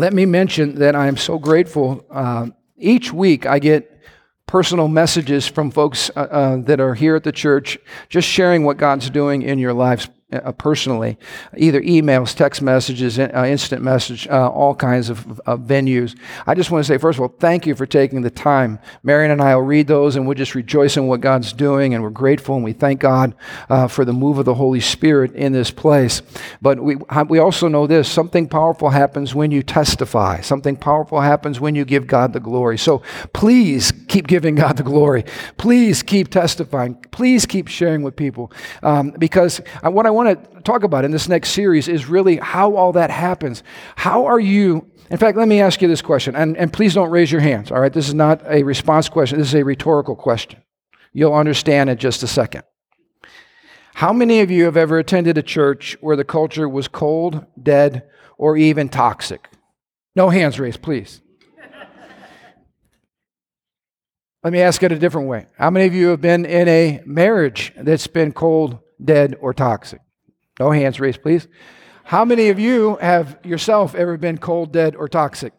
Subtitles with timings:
[0.00, 2.06] let me mention that I am so grateful.
[2.10, 4.00] Uh, each week I get
[4.46, 7.78] personal messages from folks uh, uh, that are here at the church,
[8.08, 11.18] just sharing what God's doing in your lives uh, personally,
[11.56, 16.16] either emails, text messages, uh, instant message, uh, all kinds of, of, venues.
[16.46, 18.78] I just want to say, first of all, thank you for taking the time.
[19.02, 22.02] Marion and I will read those and we'll just rejoice in what God's doing and
[22.02, 23.34] we're grateful and we thank God
[23.68, 26.22] uh, for the move of the Holy Spirit in this place.
[26.62, 26.96] But we,
[27.28, 31.84] we also know this something powerful happens when you testify, something powerful happens when you
[31.84, 32.78] give God the glory.
[32.78, 35.24] So please keep giving God the glory.
[35.56, 36.94] Please keep testifying.
[37.10, 41.04] Please keep sharing with people um, because I, what I want want to talk about
[41.04, 43.62] in this next series is really how all that happens.
[43.96, 44.90] How are you?
[45.10, 47.70] In fact, let me ask you this question, and, and please don't raise your hands,
[47.70, 47.92] all right?
[47.92, 50.62] This is not a response question, this is a rhetorical question.
[51.12, 52.62] You'll understand in just a second.
[53.94, 58.08] How many of you have ever attended a church where the culture was cold, dead,
[58.38, 59.48] or even toxic?
[60.14, 61.20] No hands raised, please.
[64.44, 65.46] Let me ask it a different way.
[65.58, 70.00] How many of you have been in a marriage that's been cold, dead, or toxic?
[70.60, 71.48] No hands raised, please.
[72.04, 75.54] How many of you have yourself ever been cold, dead, or toxic?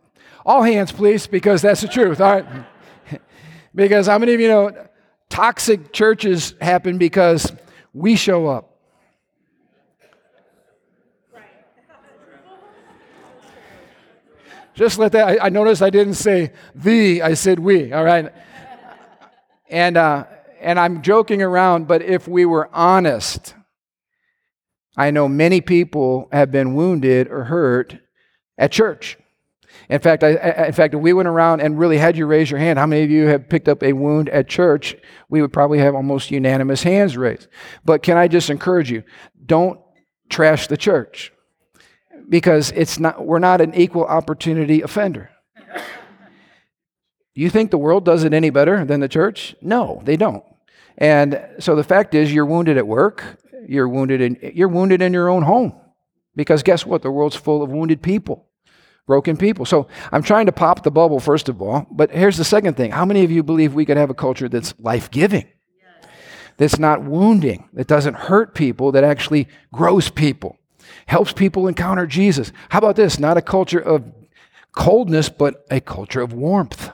[0.46, 2.22] All hands, please, because that's the truth.
[2.22, 2.46] All right.
[3.76, 4.88] because how many of you know
[5.28, 7.52] toxic churches happen because
[7.94, 8.78] we show up?
[11.34, 11.46] Right.
[14.76, 18.32] Just let that, I, I, noticed I didn't say the, I said we, all right?
[19.68, 20.26] And, uh,
[20.60, 23.56] and I'm joking around, but if we were honest,
[24.97, 27.97] I know many people have been wounded or hurt
[28.58, 29.17] at church.
[29.89, 30.31] In fact, I,
[30.67, 33.03] in fact, if we went around and really had you raise your hand, how many
[33.03, 34.95] of you have picked up a wound at church?
[35.30, 37.47] We would probably have almost unanimous hands raised.
[37.86, 39.03] But can I just encourage you?
[39.45, 39.80] Don't
[40.30, 41.31] trash the church
[42.30, 45.30] because it's not, we're not an equal opportunity offender.
[47.34, 49.56] You think the world does it any better than the church?
[49.62, 50.44] No, they don't.
[50.97, 53.24] And so the fact is, you're wounded at work,
[53.68, 55.74] you're wounded in, you're wounded in your own home.
[56.36, 57.02] Because guess what?
[57.02, 58.48] The world's full of wounded people,
[59.06, 59.66] broken people.
[59.66, 61.88] So I'm trying to pop the bubble, first of all.
[61.92, 64.48] But here's the second thing How many of you believe we could have a culture
[64.48, 65.48] that's life giving?
[66.58, 70.58] That's not wounding, that doesn't hurt people, that actually grows people,
[71.08, 72.52] helps people encounter Jesus.
[72.70, 73.18] How about this?
[73.18, 74.04] Not a culture of
[74.72, 76.92] coldness, but a culture of warmth.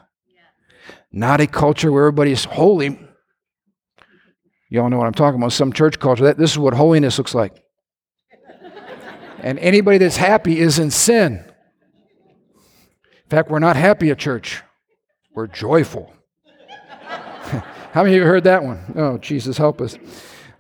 [1.12, 3.00] Not a culture where everybody's holy,
[4.70, 5.54] Y'all know what I'm talking about.
[5.54, 6.26] Some church culture.
[6.26, 7.64] That, this is what holiness looks like.
[9.40, 11.44] and anybody that's happy is in sin.
[12.56, 14.62] In fact, we're not happy at church,
[15.34, 16.14] we're joyful.
[17.92, 18.94] How many of you heard that one?
[18.96, 19.98] Oh, Jesus, help us.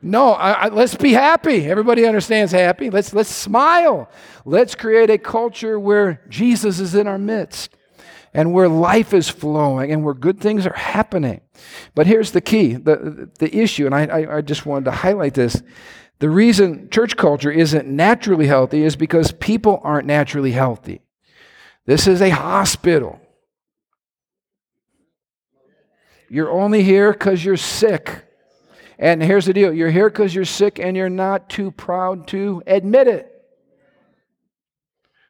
[0.01, 1.65] No, I, I, let's be happy.
[1.65, 2.89] Everybody understands happy.
[2.89, 4.09] Let's, let's smile.
[4.45, 7.76] Let's create a culture where Jesus is in our midst
[8.33, 11.41] and where life is flowing and where good things are happening.
[11.95, 15.61] But here's the key the, the issue, and I, I just wanted to highlight this.
[16.19, 21.01] The reason church culture isn't naturally healthy is because people aren't naturally healthy.
[21.85, 23.21] This is a hospital.
[26.29, 28.25] You're only here because you're sick.
[28.99, 32.63] And here's the deal you're here because you're sick and you're not too proud to
[32.65, 33.31] admit it.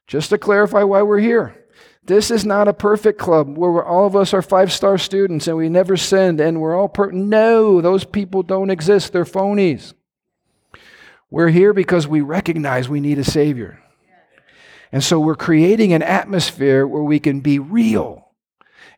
[0.07, 1.65] Just to clarify why we're here.
[2.07, 5.57] This is not a perfect club where all of us are five star students and
[5.57, 7.11] we never sinned and we're all per.
[7.11, 9.11] No, those people don't exist.
[9.11, 9.93] They're phonies.
[11.29, 13.83] We're here because we recognize we need a Savior.
[14.89, 18.29] And so we're creating an atmosphere where we can be real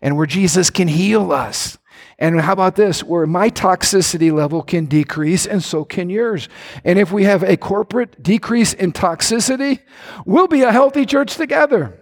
[0.01, 1.79] and where Jesus can heal us.
[2.19, 3.03] And how about this?
[3.03, 6.47] Where my toxicity level can decrease and so can yours.
[6.83, 9.79] And if we have a corporate decrease in toxicity,
[10.27, 11.99] we'll be a healthy church together.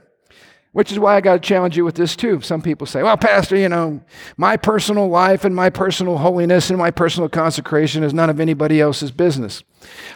[0.77, 2.39] Which is why I got to challenge you with this too.
[2.41, 3.99] Some people say, well, Pastor, you know,
[4.37, 8.79] my personal life and my personal holiness and my personal consecration is none of anybody
[8.79, 9.63] else's business.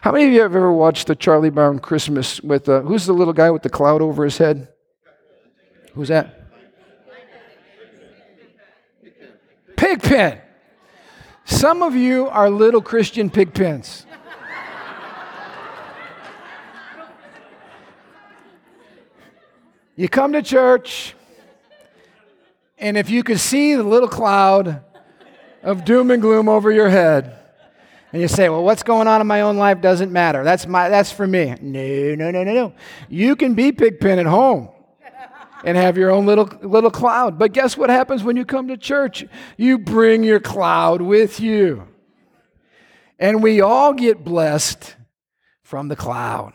[0.02, 3.14] How many of you have ever watched the Charlie Brown Christmas with, uh, who's the
[3.14, 4.68] little guy with the cloud over his head?
[5.96, 6.40] Who's that?
[9.78, 10.42] Pigpen.
[11.46, 14.06] Some of you are little Christian pigpens.
[20.02, 21.14] You come to church,
[22.80, 24.82] and if you could see the little cloud
[25.62, 27.38] of doom and gloom over your head,
[28.12, 30.44] and you say, Well, what's going on in my own life doesn't matter.
[30.44, 31.54] That's, my, that's for me.
[31.62, 32.74] No, no, no, no, no.
[33.10, 34.70] You can be Pigpen at home
[35.64, 37.38] and have your own little, little cloud.
[37.38, 39.24] But guess what happens when you come to church?
[39.56, 41.88] You bring your cloud with you.
[43.20, 44.96] And we all get blessed
[45.62, 46.54] from the cloud.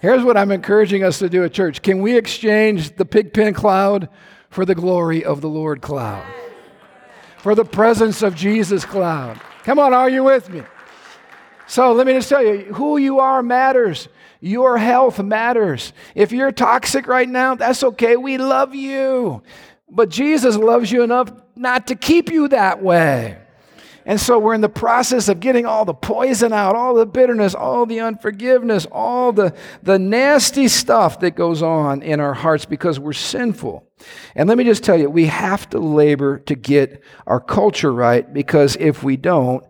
[0.00, 1.82] Here's what I'm encouraging us to do at church.
[1.82, 4.08] Can we exchange the pigpen cloud
[4.48, 6.24] for the glory of the Lord cloud?
[7.38, 9.40] For the presence of Jesus cloud.
[9.64, 10.62] Come on, are you with me?
[11.66, 14.08] So let me just tell you who you are matters.
[14.40, 15.92] Your health matters.
[16.14, 18.16] If you're toxic right now, that's okay.
[18.16, 19.42] We love you.
[19.90, 23.38] But Jesus loves you enough not to keep you that way.
[24.08, 27.54] And so we're in the process of getting all the poison out, all the bitterness,
[27.54, 32.98] all the unforgiveness, all the, the nasty stuff that goes on in our hearts because
[32.98, 33.86] we're sinful.
[34.34, 38.32] And let me just tell you, we have to labor to get our culture right
[38.32, 39.62] because if we don't,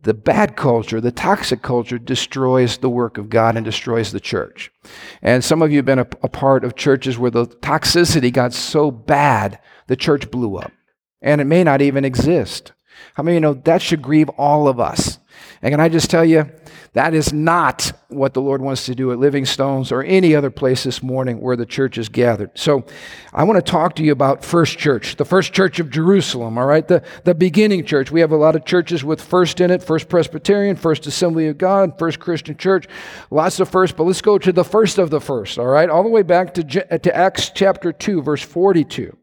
[0.00, 4.72] the bad culture, the toxic culture, destroys the work of God and destroys the church.
[5.20, 8.54] And some of you have been a, a, part of churches where the toxicity got
[8.54, 9.58] so bad,
[9.88, 10.72] the church blew up.
[11.20, 12.72] And it may not even exist.
[13.14, 15.18] How many you know that should grieve all of us?
[15.62, 16.50] And can I just tell you,
[16.94, 20.50] that is not what the Lord wants to do at Living Stones or any other
[20.50, 22.52] place this morning where the church is gathered.
[22.54, 22.84] So
[23.32, 26.66] I want to talk to you about First Church, the First Church of Jerusalem, all
[26.66, 26.86] right?
[26.86, 28.12] The, the beginning church.
[28.12, 31.58] We have a lot of churches with first in it First Presbyterian, First Assembly of
[31.58, 32.86] God, First Christian Church,
[33.30, 35.90] lots of first, but let's go to the first of the first, all right?
[35.90, 39.16] All the way back to, to Acts chapter 2, verse 42.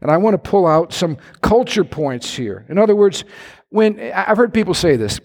[0.00, 2.64] And I want to pull out some culture points here.
[2.68, 3.24] In other words,
[3.70, 5.20] when I've heard people say this,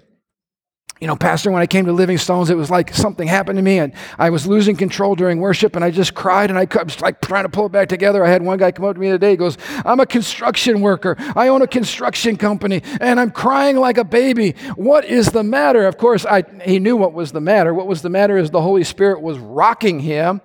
[1.04, 3.62] you know, Pastor, when I came to Living Stones, it was like something happened to
[3.62, 7.02] me and I was losing control during worship and I just cried and I was
[7.02, 8.24] like trying to pull it back together.
[8.24, 11.18] I had one guy come up to me today, he goes, I'm a construction worker.
[11.36, 14.52] I own a construction company and I'm crying like a baby.
[14.76, 15.88] What is the matter?
[15.88, 17.74] Of course, I, he knew what was the matter.
[17.74, 20.40] What was the matter is the Holy Spirit was rocking him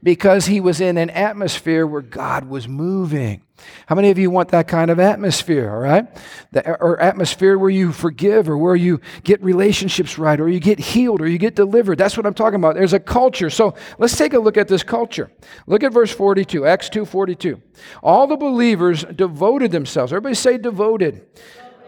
[0.00, 3.42] because he was in an atmosphere where God was moving.
[3.86, 6.06] How many of you want that kind of atmosphere, all right?
[6.52, 10.78] The, or atmosphere where you forgive or where you get relationships right or you get
[10.78, 11.98] healed or you get delivered.
[11.98, 12.74] That's what I'm talking about.
[12.74, 13.50] There's a culture.
[13.50, 15.30] So let's take a look at this culture.
[15.66, 17.60] Look at verse 42, Acts 2 42.
[18.02, 20.12] All the believers devoted themselves.
[20.12, 21.26] Everybody say devoted.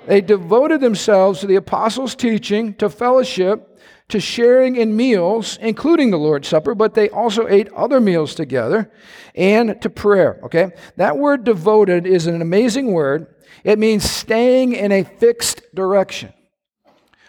[0.07, 6.19] They devoted themselves to the apostles' teaching, to fellowship, to sharing in meals, including the
[6.19, 8.91] Lord's Supper, but they also ate other meals together,
[9.35, 10.41] and to prayer.
[10.45, 10.71] Okay?
[10.97, 13.35] That word devoted is an amazing word.
[13.65, 16.33] It means staying in a fixed direction.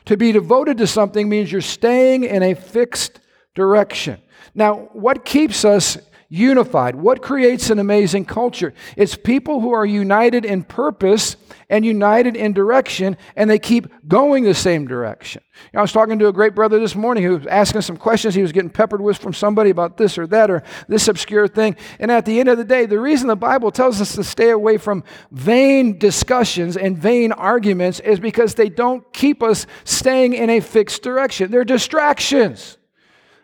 [0.05, 3.19] To be devoted to something means you're staying in a fixed
[3.55, 4.21] direction.
[4.53, 5.97] Now, what keeps us
[6.29, 6.95] unified.
[6.95, 8.73] What creates an amazing culture?
[8.95, 11.37] It's people who are united in purpose
[11.69, 15.41] and united in direction, and they keep going the same direction.
[15.55, 17.97] You know, I was talking to a great brother this morning who was asking some
[17.97, 21.47] questions he was getting peppered with from somebody about this or that or this obscure
[21.47, 21.75] thing.
[21.99, 24.49] And at the end of the day, the reason the Bible tells us to stay
[24.49, 30.49] away from vain discussions and vain arguments is because they don't keep us staying in
[30.49, 31.51] a fixed direction.
[31.51, 32.76] They're distractions.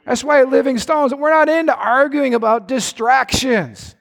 [0.06, 3.96] That's why Living Stones, we're not into arguing about distractions.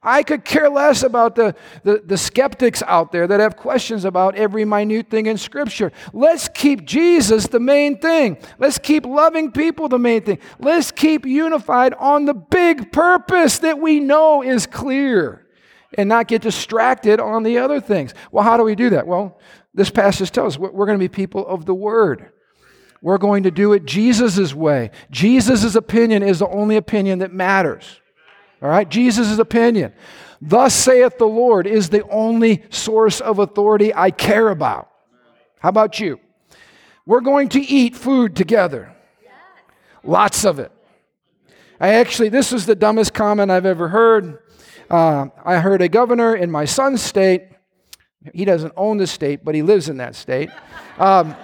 [0.00, 4.36] I could care less about the, the, the, skeptics out there that have questions about
[4.36, 5.90] every minute thing in Scripture.
[6.12, 8.38] Let's keep Jesus the main thing.
[8.60, 10.38] Let's keep loving people the main thing.
[10.60, 15.46] Let's keep unified on the big purpose that we know is clear
[15.96, 18.14] and not get distracted on the other things.
[18.30, 19.06] Well, how do we do that?
[19.06, 19.40] Well,
[19.74, 22.30] this passage tells us we're going to be people of the Word.
[23.00, 24.90] We're going to do it Jesus' way.
[25.10, 28.00] Jesus' opinion is the only opinion that matters.
[28.60, 28.88] All right?
[28.88, 29.92] Jesus' opinion.
[30.40, 34.90] Thus saith the Lord is the only source of authority I care about.
[35.60, 36.20] How about you?
[37.06, 38.94] We're going to eat food together.
[40.04, 40.72] Lots of it.
[41.80, 44.38] I actually, this is the dumbest comment I've ever heard.
[44.90, 47.44] Uh, I heard a governor in my son's state.
[48.34, 50.50] He doesn't own the state, but he lives in that state.
[50.98, 51.36] Um,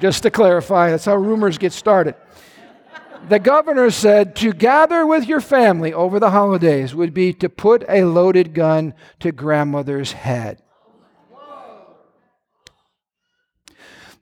[0.00, 2.14] just to clarify, that's how rumors get started.
[3.28, 7.84] The governor said to gather with your family over the holidays would be to put
[7.88, 10.62] a loaded gun to grandmother's head.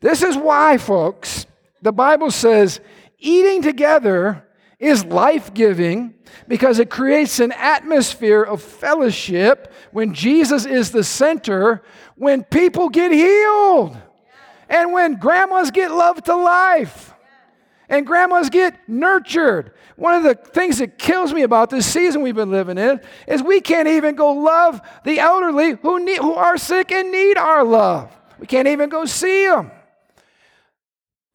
[0.00, 1.46] This is why, folks,
[1.82, 2.80] the Bible says
[3.18, 4.46] eating together
[4.78, 6.14] is life giving
[6.48, 11.82] because it creates an atmosphere of fellowship when Jesus is the center,
[12.14, 13.96] when people get healed.
[14.68, 17.14] And when grandmas get loved to life
[17.88, 22.34] and grandmas get nurtured, one of the things that kills me about this season we've
[22.34, 26.58] been living in is we can't even go love the elderly who, need, who are
[26.58, 28.14] sick and need our love.
[28.38, 29.70] We can't even go see them.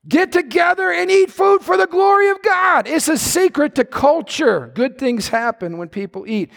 [0.08, 2.88] Get together and eat food for the glory of God.
[2.88, 4.72] It's a secret to culture.
[4.74, 6.50] Good things happen when people eat.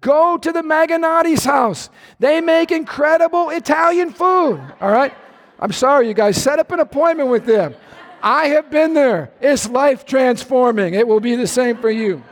[0.00, 1.90] Go to the Maganati's house.
[2.18, 5.14] They make incredible Italian food, all right?
[5.58, 7.74] I'm sorry, you guys, set up an appointment with them.
[8.22, 9.30] I have been there.
[9.40, 10.94] It's life transforming.
[10.94, 12.22] It will be the same for you.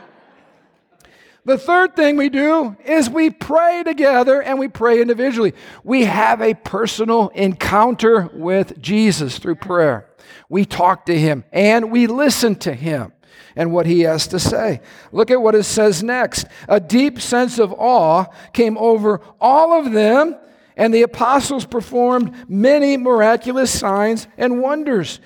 [1.45, 5.53] The third thing we do is we pray together and we pray individually.
[5.81, 10.09] We have a personal encounter with Jesus through prayer.
[10.49, 13.13] We talk to him and we listen to him
[13.55, 14.81] and what he has to say.
[15.13, 16.47] Look at what it says next.
[16.67, 20.35] A deep sense of awe came over all of them,
[20.77, 25.19] and the apostles performed many miraculous signs and wonders.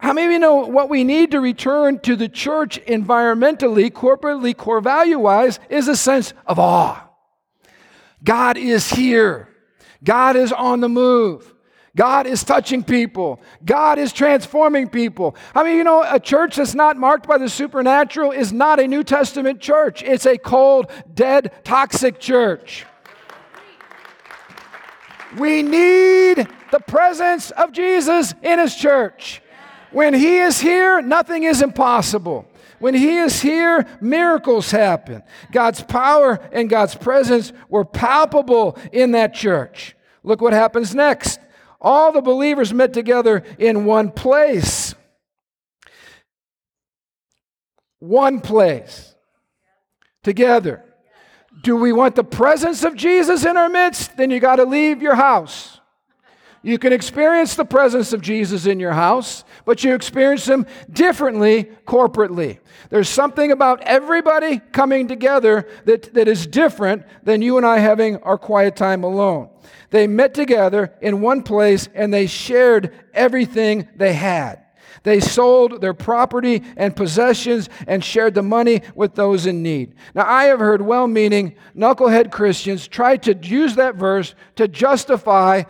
[0.00, 4.56] How many of you know what we need to return to the church environmentally, corporately,
[4.56, 7.08] core value wise, is a sense of awe.
[8.24, 9.48] God is here.
[10.02, 11.54] God is on the move.
[11.96, 13.40] God is touching people.
[13.64, 15.36] God is transforming people.
[15.54, 18.88] I mean, you know, a church that's not marked by the supernatural is not a
[18.88, 20.02] New Testament church.
[20.02, 22.84] It's a cold, dead, toxic church.
[25.38, 29.42] We need the presence of Jesus in His church.
[29.90, 32.46] When He is here, nothing is impossible.
[32.78, 35.22] When He is here, miracles happen.
[35.52, 39.96] God's power and God's presence were palpable in that church.
[40.22, 41.40] Look what happens next.
[41.80, 44.94] All the believers met together in one place.
[47.98, 49.14] One place.
[50.22, 50.84] Together.
[51.64, 54.18] Do we want the presence of Jesus in our midst?
[54.18, 55.80] Then you got to leave your house.
[56.62, 61.64] You can experience the presence of Jesus in your house, but you experience him differently
[61.86, 62.58] corporately.
[62.90, 68.18] There's something about everybody coming together that, that is different than you and I having
[68.18, 69.48] our quiet time alone.
[69.88, 74.63] They met together in one place and they shared everything they had.
[75.04, 79.94] They sold their property and possessions and shared the money with those in need.
[80.14, 85.62] Now, I have heard well meaning knucklehead Christians try to use that verse to justify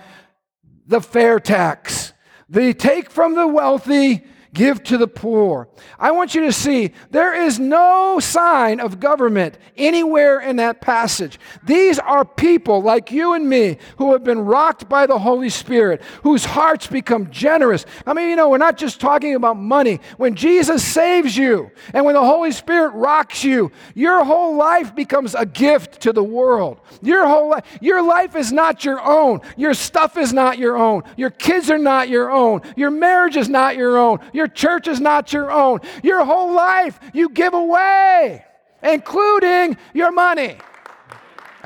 [0.86, 2.12] the fair tax.
[2.48, 4.24] They take from the wealthy
[4.54, 5.68] give to the poor.
[5.99, 11.38] I want you to see there is no sign of government anywhere in that passage.
[11.64, 16.02] These are people like you and me who have been rocked by the Holy Spirit,
[16.23, 17.84] whose hearts become generous.
[18.06, 20.00] I mean, you know, we're not just talking about money.
[20.16, 25.34] When Jesus saves you and when the Holy Spirit rocks you, your whole life becomes
[25.34, 26.80] a gift to the world.
[27.02, 29.40] Your whole life, your life is not your own.
[29.56, 31.02] Your stuff is not your own.
[31.16, 32.62] Your kids are not your own.
[32.76, 34.20] Your marriage is not your own.
[34.32, 35.80] Your your church is not your own.
[36.02, 38.44] Your whole life you give away,
[38.82, 40.58] including your money.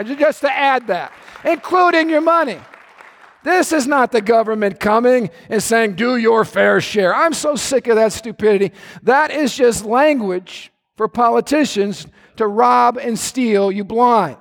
[0.05, 1.13] Just to add that,
[1.45, 2.61] including your money.
[3.43, 7.13] This is not the government coming and saying, do your fair share.
[7.13, 8.73] I'm so sick of that stupidity.
[9.03, 12.07] That is just language for politicians
[12.37, 14.37] to rob and steal you blind.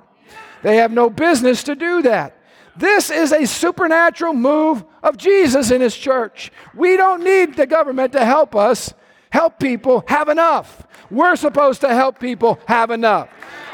[0.61, 2.36] They have no business to do that.
[2.77, 6.51] This is a supernatural move of Jesus in his church.
[6.75, 8.93] We don't need the government to help us
[9.29, 10.85] help people have enough.
[11.09, 13.29] We're supposed to help people have enough.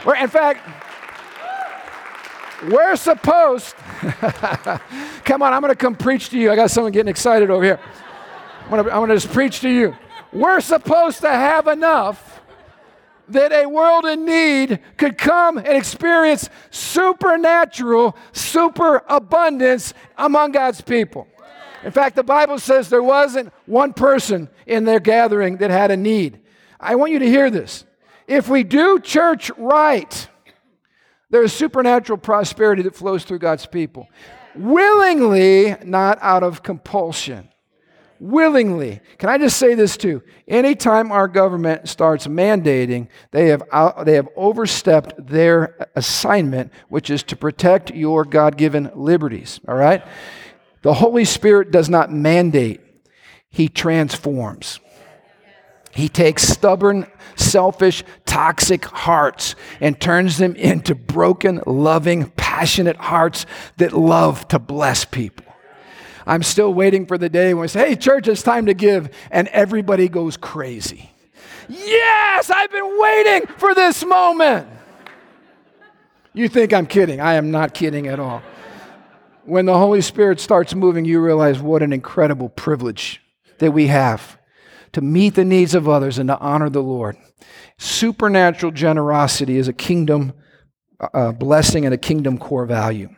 [0.05, 0.67] We're, in fact,
[2.69, 3.75] we're supposed,
[5.25, 6.51] come on, I'm going to come preach to you.
[6.51, 7.79] I got someone getting excited over here.
[8.69, 9.95] I'm going to just preach to you.
[10.31, 12.32] We're supposed to have enough
[13.33, 21.27] that a world in need could come and experience supernatural, super abundance among God's people.
[21.83, 25.97] In fact, the Bible says there wasn't one person in their gathering that had a
[25.97, 26.39] need.
[26.79, 27.85] I want you to hear this.
[28.27, 30.27] If we do church right,
[31.29, 34.07] there is supernatural prosperity that flows through God's people.
[34.55, 37.49] Willingly, not out of compulsion
[38.23, 39.01] willingly.
[39.17, 40.23] Can I just say this too?
[40.47, 47.21] Anytime our government starts mandating, they have, out, they have overstepped their assignment, which is
[47.23, 49.59] to protect your God given liberties.
[49.67, 50.03] All right?
[50.83, 52.81] The Holy Spirit does not mandate,
[53.49, 54.79] He transforms.
[55.93, 63.45] He takes stubborn, selfish, toxic hearts and turns them into broken, loving, passionate hearts
[63.77, 65.52] that love to bless people.
[66.25, 69.09] I'm still waiting for the day when we say, hey, church, it's time to give,
[69.31, 71.11] and everybody goes crazy.
[71.69, 74.67] Yes, I've been waiting for this moment.
[76.33, 77.21] You think I'm kidding.
[77.21, 78.41] I am not kidding at all.
[79.45, 83.21] When the Holy Spirit starts moving, you realize what an incredible privilege
[83.59, 84.37] that we have
[84.93, 87.17] to meet the needs of others and to honor the Lord.
[87.77, 90.33] Supernatural generosity is a kingdom
[91.13, 93.09] uh, blessing and a kingdom core value.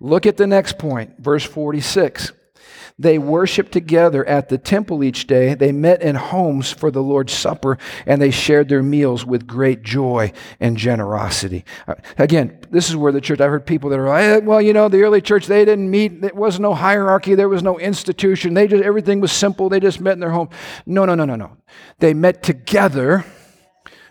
[0.00, 2.32] Look at the next point, verse 46.
[3.02, 5.54] They worshiped together at the temple each day.
[5.54, 9.82] They met in homes for the Lord's Supper, and they shared their meals with great
[9.82, 11.64] joy and generosity.
[11.88, 14.72] Uh, again, this is where the church, I've heard people that are like, well, you
[14.72, 16.20] know, the early church, they didn't meet.
[16.20, 17.34] There was no hierarchy.
[17.34, 18.54] There was no institution.
[18.54, 19.68] They just, everything was simple.
[19.68, 20.48] They just met in their home.
[20.86, 21.56] No, no, no, no, no.
[21.98, 23.24] They met together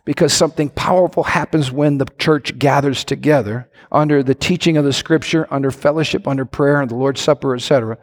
[0.05, 5.47] because something powerful happens when the church gathers together under the teaching of the scripture,
[5.51, 7.97] under fellowship, under prayer, and the Lord's Supper, etc.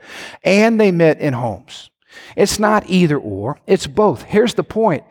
[0.44, 1.90] And they met in homes.
[2.36, 4.22] It's not either or, it's both.
[4.22, 5.04] Here's the point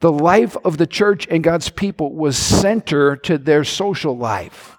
[0.00, 4.76] the life of the church and God's people was center to their social life.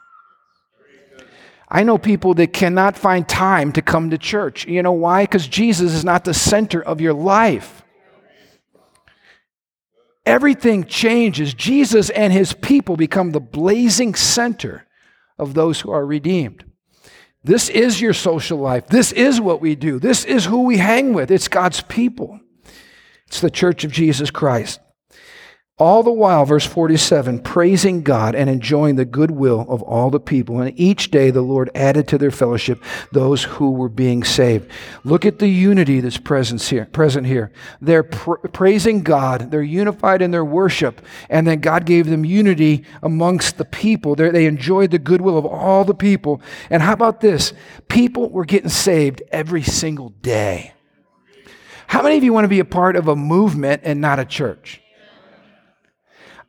[1.70, 4.68] I know people that cannot find time to come to church.
[4.68, 5.24] You know why?
[5.24, 7.83] Because Jesus is not the center of your life
[10.26, 11.54] everything changes.
[11.54, 14.86] Jesus and his people become the blazing center
[15.38, 16.66] of those who are redeemed.
[17.44, 18.88] This is your social life.
[18.88, 20.00] This is what we do.
[20.00, 21.30] This is who we hang with.
[21.30, 22.40] It's God's people.
[23.28, 24.80] It's the church of Jesus Christ.
[25.80, 30.62] All the while, verse 47, praising God and enjoying the goodwill of all the people.
[30.62, 34.70] And each day the Lord added to their fellowship those who were being saved.
[35.04, 36.86] Look at the unity that's present here.
[36.92, 37.52] Present here.
[37.82, 42.86] They're pr- praising God, they're unified in their worship, and then God gave them unity
[43.02, 44.14] amongst the people.
[44.14, 46.40] They're, they enjoyed the goodwill of all the people.
[46.70, 47.52] And how about this?
[47.88, 50.74] People were getting saved every single day.
[51.88, 54.26] How many of you want to be a part of a movement and not a
[54.26, 54.83] church?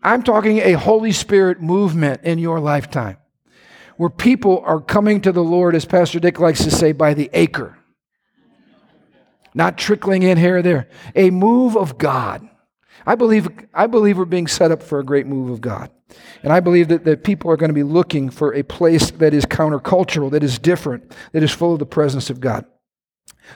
[0.04, 3.16] I'm talking a Holy Spirit movement in your lifetime
[3.96, 7.30] where people are coming to the Lord, as Pastor Dick likes to say, by the
[7.32, 7.78] acre.
[9.54, 10.88] Not trickling in here or there.
[11.14, 12.49] A move of God.
[13.06, 15.90] I believe, I believe we're being set up for a great move of God.
[16.42, 19.32] And I believe that, that people are going to be looking for a place that
[19.32, 22.66] is countercultural, that is different, that is full of the presence of God.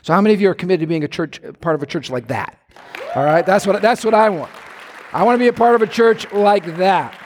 [0.02, 2.10] So, how many of you are committed to being a church, part of a church
[2.10, 2.58] like that?
[3.14, 4.50] All right, that's what, that's what I want.
[5.12, 7.18] I want to be a part of a church like that.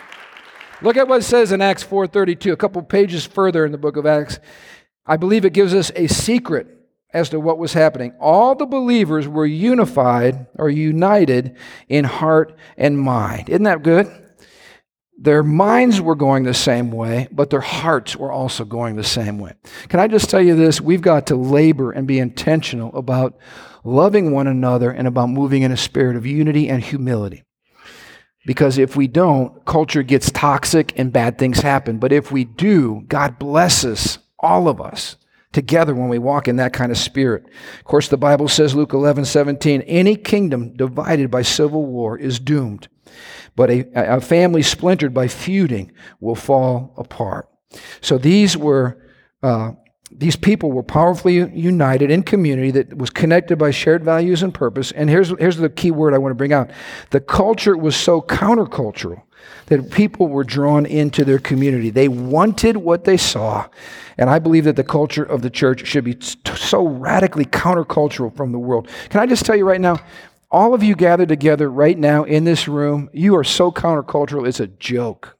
[0.82, 3.96] Look at what it says in Acts 4:32, a couple pages further in the book
[3.96, 4.38] of Acts.
[5.04, 6.68] I believe it gives us a secret
[7.12, 8.12] as to what was happening.
[8.20, 11.56] All the believers were unified or united
[11.88, 13.48] in heart and mind.
[13.48, 14.10] Isn't that good?
[15.18, 19.38] Their minds were going the same way, but their hearts were also going the same
[19.38, 19.52] way.
[19.88, 20.80] Can I just tell you this?
[20.80, 23.36] We've got to labor and be intentional about
[23.84, 27.44] loving one another and about moving in a spirit of unity and humility.
[28.44, 31.98] Because if we don't, culture gets toxic and bad things happen.
[31.98, 35.16] But if we do, God blesses all of us
[35.52, 37.44] together when we walk in that kind of spirit.
[37.78, 42.40] Of course, the Bible says, Luke 11, 17, any kingdom divided by civil war is
[42.40, 42.88] doomed,
[43.54, 47.48] but a, a family splintered by feuding will fall apart.
[48.00, 48.98] So these were
[49.42, 49.72] uh,
[50.18, 54.92] these people were powerfully united in community that was connected by shared values and purpose.
[54.92, 56.70] And here's, here's the key word I want to bring out
[57.10, 59.22] the culture was so countercultural
[59.66, 61.90] that people were drawn into their community.
[61.90, 63.68] They wanted what they saw.
[64.18, 66.18] And I believe that the culture of the church should be
[66.54, 68.88] so radically countercultural from the world.
[69.08, 69.98] Can I just tell you right now?
[70.50, 74.60] All of you gathered together right now in this room, you are so countercultural, it's
[74.60, 75.38] a joke.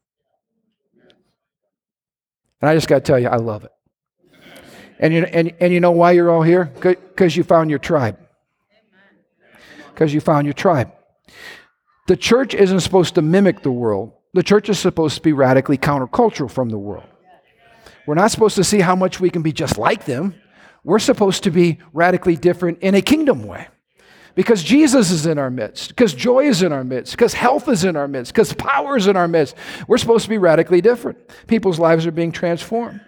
[2.63, 3.73] And I just got to tell you, I love it.
[5.03, 6.73] And you, and, and you know why you're all here?
[6.81, 8.19] Because you found your tribe.
[9.93, 10.93] Because you found your tribe.
[12.07, 15.77] The church isn't supposed to mimic the world, the church is supposed to be radically
[15.77, 17.05] countercultural from the world.
[18.07, 20.35] We're not supposed to see how much we can be just like them.
[20.85, 23.69] We're supposed to be radically different in a kingdom way.
[24.35, 27.85] Because Jesus is in our midst, because joy is in our midst, because health is
[27.85, 29.55] in our midst, because power is in our midst.
[29.87, 31.19] We're supposed to be radically different.
[31.49, 33.01] People's lives are being transformed.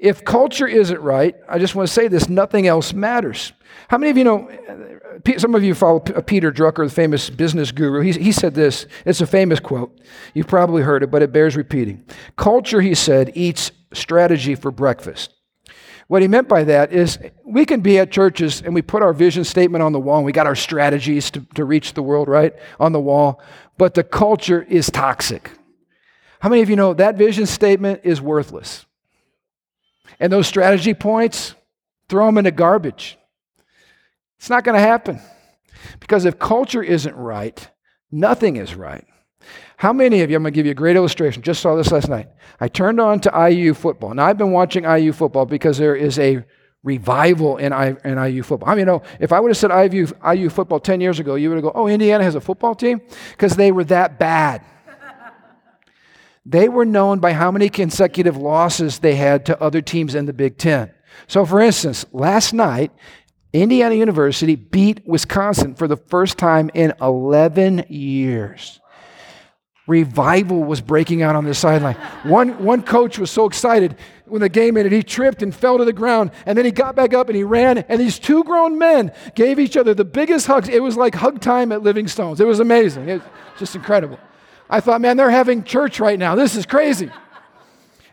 [0.00, 3.52] If culture isn't right, I just want to say this nothing else matters.
[3.88, 4.50] How many of you know?
[5.36, 8.00] Some of you follow uh, Peter Drucker, the famous business guru.
[8.00, 8.86] He, he said this.
[9.04, 10.00] It's a famous quote.
[10.32, 12.02] You've probably heard it, but it bears repeating.
[12.36, 15.34] Culture, he said, eats strategy for breakfast.
[16.06, 19.12] What he meant by that is we can be at churches and we put our
[19.12, 22.26] vision statement on the wall and we got our strategies to, to reach the world,
[22.26, 22.54] right?
[22.80, 23.42] On the wall,
[23.76, 25.50] but the culture is toxic.
[26.40, 28.86] How many of you know that vision statement is worthless?
[30.18, 31.54] And those strategy points,
[32.08, 33.18] throw them in the garbage.
[34.38, 35.20] It's not going to happen.
[35.98, 37.70] Because if culture isn't right,
[38.10, 39.06] nothing is right.
[39.76, 41.90] How many of you, I'm going to give you a great illustration, just saw this
[41.90, 42.28] last night.
[42.60, 44.12] I turned on to IU football.
[44.12, 46.44] Now, I've been watching IU football because there is a
[46.82, 48.68] revival in, I, in IU football.
[48.68, 51.34] I mean, you know, if I would have said IU, IU football 10 years ago,
[51.34, 53.00] you would have go, oh, Indiana has a football team?
[53.30, 54.62] Because they were that bad.
[56.46, 60.32] They were known by how many consecutive losses they had to other teams in the
[60.32, 60.90] Big Ten.
[61.26, 62.92] So, for instance, last night,
[63.52, 68.80] Indiana University beat Wisconsin for the first time in 11 years.
[69.86, 71.96] Revival was breaking out on the sideline.
[72.22, 75.84] One, one coach was so excited when the game ended, he tripped and fell to
[75.84, 78.78] the ground, and then he got back up and he ran, and these two grown
[78.78, 80.68] men gave each other the biggest hugs.
[80.68, 82.40] It was like hug time at Living Stones.
[82.40, 83.08] It was amazing.
[83.08, 83.22] It was
[83.58, 84.20] just incredible.
[84.70, 86.34] I thought, man, they're having church right now.
[86.34, 87.10] This is crazy.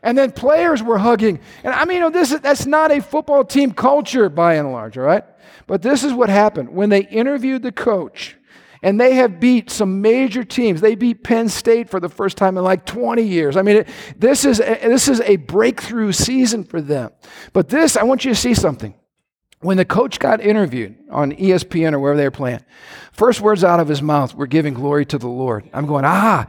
[0.01, 1.39] And then players were hugging.
[1.63, 4.71] And I mean, you know, this is, that's not a football team culture by and
[4.71, 5.23] large, all right?
[5.67, 6.69] But this is what happened.
[6.69, 8.35] When they interviewed the coach,
[8.83, 10.81] and they have beat some major teams.
[10.81, 13.57] They beat Penn State for the first time in like 20 years.
[13.57, 17.11] I mean, it, this, is a, this is a breakthrough season for them.
[17.53, 18.93] But this, I want you to see something.
[19.59, 22.63] When the coach got interviewed on ESPN or wherever they were playing,
[23.11, 25.67] first words out of his mouth were giving glory to the Lord.
[25.73, 26.47] I'm going, ah,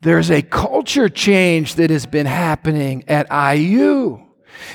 [0.00, 4.22] there's a culture change that has been happening at IU.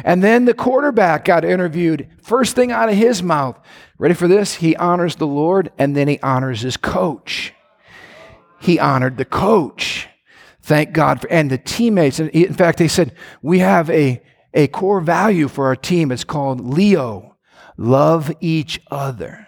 [0.03, 2.07] And then the quarterback got interviewed.
[2.21, 3.59] First thing out of his mouth,
[3.97, 4.55] ready for this?
[4.55, 7.53] He honors the Lord and then he honors his coach.
[8.59, 10.07] He honored the coach.
[10.61, 12.19] Thank God for, and the teammates.
[12.19, 14.21] And in fact, they said, we have a,
[14.53, 16.11] a core value for our team.
[16.11, 17.30] It's called Leo,
[17.81, 19.47] love each other.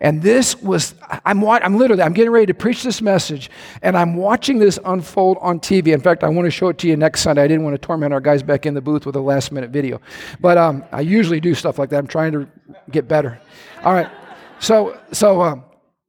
[0.00, 3.50] And this was, I'm, I'm literally, I'm getting ready to preach this message,
[3.82, 5.94] and I'm watching this unfold on TV.
[5.94, 7.42] In fact, I want to show it to you next Sunday.
[7.42, 9.70] I didn't want to torment our guys back in the booth with a last minute
[9.70, 10.00] video.
[10.40, 11.98] But um, I usually do stuff like that.
[11.98, 12.48] I'm trying to
[12.90, 13.40] get better.
[13.84, 14.10] All right.
[14.58, 15.64] So, so um,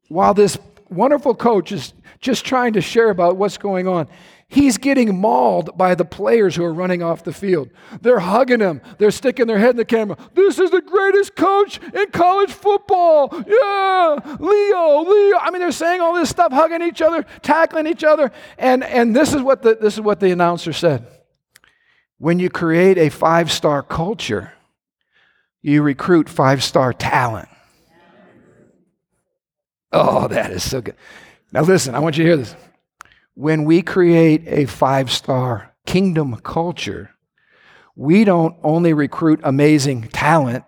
[0.10, 0.58] while this
[0.90, 4.08] wonderful coach is just trying to share about what's going on,
[4.54, 7.72] He's getting mauled by the players who are running off the field.
[8.02, 8.82] They're hugging him.
[9.00, 10.16] They're sticking their head in the camera.
[10.36, 13.34] This is the greatest coach in college football.
[13.48, 15.38] Yeah, Leo, Leo.
[15.40, 18.32] I mean, they're saying all this stuff, hugging each other, tackling each other.
[18.60, 21.08] And, and this, is what the, this is what the announcer said.
[22.20, 24.54] When you create a five star culture,
[25.64, 27.50] you recruit five star talent.
[29.92, 30.96] Oh, that is so good.
[31.52, 32.56] Now, listen, I want you to hear this
[33.36, 37.12] when we create a five star kingdom culture,
[37.96, 40.64] we don't only recruit amazing talent,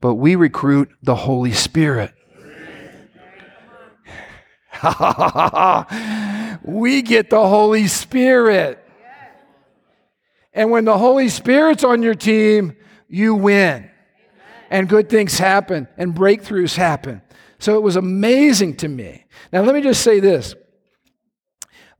[0.00, 2.12] but we recruit the Holy Spirit.
[6.62, 8.82] we get the Holy Spirit.
[10.52, 12.76] And when the Holy Spirit's on your team,
[13.08, 13.90] you win.
[14.70, 17.22] And good things happen and breakthroughs happen.
[17.58, 19.26] So it was amazing to me.
[19.52, 20.54] Now, let me just say this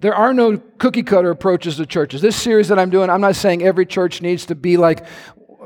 [0.00, 2.20] there are no cookie cutter approaches to churches.
[2.20, 5.06] This series that I'm doing, I'm not saying every church needs to be like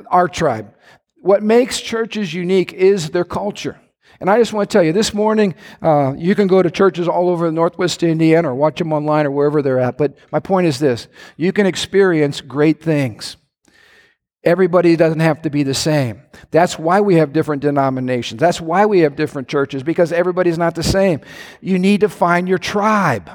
[0.08, 0.74] our tribe.
[1.16, 3.80] What makes churches unique is their culture.
[4.20, 7.08] And I just want to tell you, this morning, uh, you can go to churches
[7.08, 9.96] all over Northwest Indiana or watch them online or wherever they're at.
[9.96, 13.36] But my point is this you can experience great things.
[14.42, 16.22] Everybody doesn't have to be the same.
[16.50, 18.40] That's why we have different denominations.
[18.40, 21.20] That's why we have different churches, because everybody's not the same.
[21.60, 23.30] You need to find your tribe.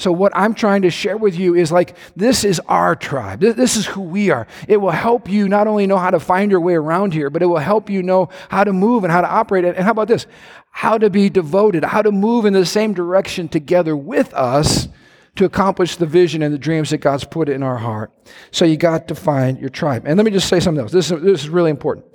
[0.00, 3.40] So, what I'm trying to share with you is like, this is our tribe.
[3.40, 4.46] This is who we are.
[4.66, 7.42] It will help you not only know how to find your way around here, but
[7.42, 9.66] it will help you know how to move and how to operate.
[9.66, 10.26] And how about this?
[10.70, 14.88] How to be devoted, how to move in the same direction together with us
[15.36, 18.10] to accomplish the vision and the dreams that God's put in our heart.
[18.52, 20.04] So you got to find your tribe.
[20.06, 20.92] And let me just say something else.
[20.92, 22.06] This is, this is really important.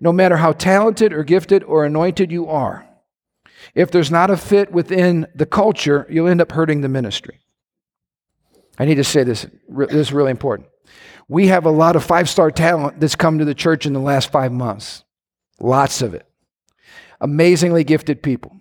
[0.00, 2.87] No matter how talented or gifted or anointed you are,
[3.74, 7.40] if there's not a fit within the culture, you'll end up hurting the ministry.
[8.78, 9.46] I need to say this.
[9.68, 10.68] This is really important.
[11.28, 14.00] We have a lot of five star talent that's come to the church in the
[14.00, 15.04] last five months.
[15.60, 16.26] Lots of it.
[17.20, 18.58] Amazingly gifted people.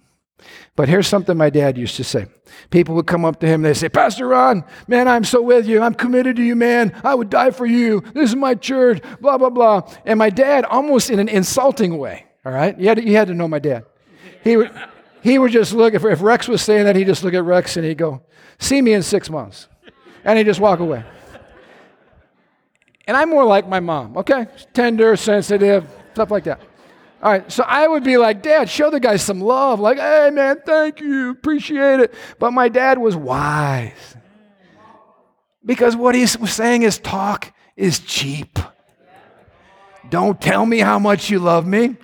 [0.76, 2.28] But here's something my dad used to say.
[2.70, 5.68] People would come up to him and they'd say, Pastor Ron, man, I'm so with
[5.68, 5.82] you.
[5.82, 6.94] I'm committed to you, man.
[7.04, 8.02] I would die for you.
[8.14, 9.92] This is my church, blah, blah, blah.
[10.06, 12.78] And my dad, almost in an insulting way, all right?
[12.80, 13.86] You had to, you had to know my dad.
[14.44, 14.72] He would,
[15.28, 17.76] he would just look, if, if Rex was saying that, he'd just look at Rex
[17.76, 18.22] and he'd go,
[18.60, 19.68] See me in six months.
[20.24, 21.04] And he'd just walk away.
[23.06, 24.48] And I'm more like my mom, okay?
[24.74, 26.62] Tender, sensitive, stuff like that.
[27.22, 29.80] All right, so I would be like, Dad, show the guy some love.
[29.80, 32.14] Like, hey, man, thank you, appreciate it.
[32.40, 34.16] But my dad was wise.
[35.66, 38.60] Because what he's saying is talk is cheap.
[40.10, 41.98] Don't tell me how much you love me.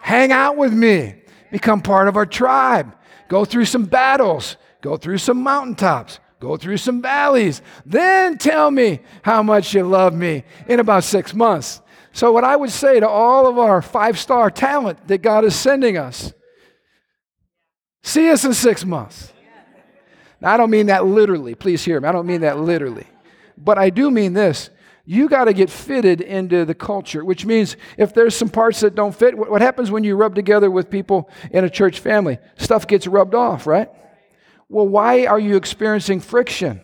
[0.00, 1.19] Hang out with me
[1.50, 2.94] become part of our tribe.
[3.28, 7.62] Go through some battles, go through some mountaintops, go through some valleys.
[7.86, 11.80] Then tell me how much you love me in about six months.
[12.12, 15.54] So, what I would say to all of our five star talent that God is
[15.54, 16.32] sending us
[18.02, 19.32] see us in six months.
[20.40, 21.54] Now, I don't mean that literally.
[21.54, 22.08] Please hear me.
[22.08, 23.06] I don't mean that literally.
[23.56, 24.70] But I do mean this
[25.04, 28.94] you got to get fitted into the culture, which means if there's some parts that
[28.94, 32.38] don't fit, what happens when you rub together with people in a church family?
[32.56, 33.90] Stuff gets rubbed off, right?
[34.68, 36.80] Well, why are you experiencing friction?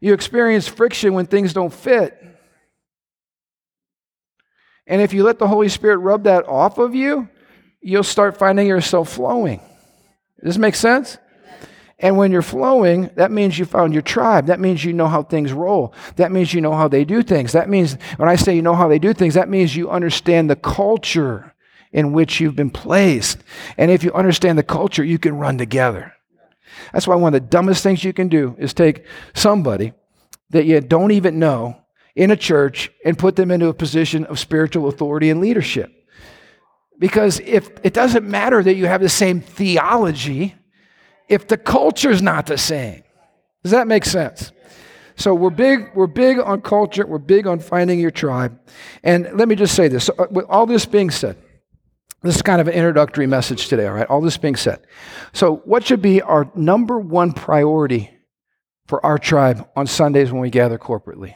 [0.00, 2.20] You experience friction when things don't fit.
[4.86, 7.28] And if you let the Holy Spirit rub that off of you,
[7.80, 9.60] you'll start finding yourself flowing.
[10.40, 11.18] Does this make sense?
[12.00, 14.46] And when you're flowing, that means you found your tribe.
[14.46, 15.92] That means you know how things roll.
[16.16, 17.52] That means you know how they do things.
[17.52, 20.48] That means, when I say you know how they do things, that means you understand
[20.48, 21.54] the culture
[21.92, 23.38] in which you've been placed.
[23.76, 26.14] And if you understand the culture, you can run together.
[26.92, 29.92] That's why one of the dumbest things you can do is take somebody
[30.50, 31.82] that you don't even know
[32.14, 35.92] in a church and put them into a position of spiritual authority and leadership.
[36.98, 40.54] Because if it doesn't matter that you have the same theology,
[41.28, 43.02] if the culture's not the same.
[43.62, 44.52] Does that make sense?
[45.16, 48.58] So we're big, we're big on culture, we're big on finding your tribe.
[49.02, 50.04] And let me just say this.
[50.04, 51.36] So, uh, with all this being said,
[52.22, 54.06] this is kind of an introductory message today, all right?
[54.06, 54.80] All this being said.
[55.32, 58.10] So, what should be our number one priority
[58.86, 61.34] for our tribe on Sundays when we gather corporately?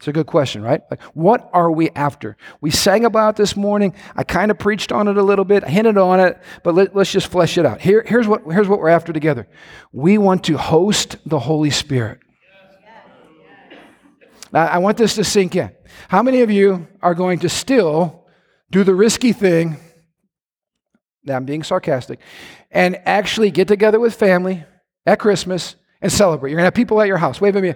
[0.00, 0.80] It's a good question, right?
[0.90, 2.38] Like, what are we after?
[2.62, 3.94] We sang about this morning.
[4.16, 6.96] I kind of preached on it a little bit, I hinted on it, but let,
[6.96, 7.82] us just flesh it out.
[7.82, 9.46] Here, here's, what, here's what we're after together.
[9.92, 12.20] We want to host the Holy Spirit.
[14.50, 15.70] Now, I want this to sink in.
[16.08, 18.24] How many of you are going to still
[18.70, 19.76] do the risky thing?
[21.24, 22.20] Now, I'm being sarcastic,
[22.70, 24.64] and actually get together with family
[25.04, 26.52] at Christmas and celebrate.
[26.52, 27.38] You're going to have people at your house.
[27.38, 27.74] Wave at me.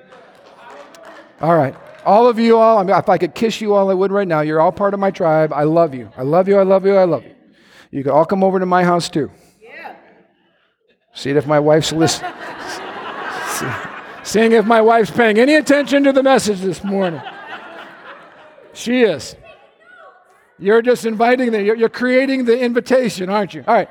[1.43, 1.77] All right.
[2.05, 4.29] All of you all, I mean, if I could kiss you all, I would right
[4.29, 4.41] now.
[4.41, 5.53] You're all part of my tribe.
[5.53, 6.11] I love you.
[6.17, 6.59] I love you.
[6.59, 6.97] I love you.
[6.97, 7.35] I love you.
[7.91, 9.31] You could all come over to my house too.
[9.61, 9.95] Yeah.
[11.15, 12.33] See if my wife's listening.
[14.25, 17.21] Seeing if my wife's paying any attention to the message this morning.
[18.73, 19.37] She is.
[20.59, 21.65] You're just inviting them.
[21.65, 23.65] You're, you're creating the invitation, aren't you?
[23.67, 23.89] All right.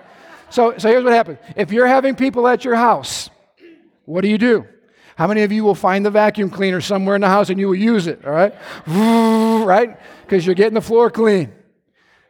[0.50, 1.40] So, so here's what happens.
[1.56, 3.30] If you're having people at your house,
[4.06, 4.68] what do you do?
[5.16, 7.68] How many of you will find the vacuum cleaner somewhere in the house and you
[7.68, 8.54] will use it, all right?
[9.64, 9.98] Right?
[10.24, 11.54] Because you're getting the floor clean.